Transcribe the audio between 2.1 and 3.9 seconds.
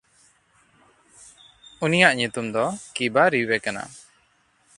ᱧᱩᱛᱩᱢ ᱫᱚ ᱠᱤᱵᱟᱨᱤᱭᱮ ᱠᱟᱱᱟ᱾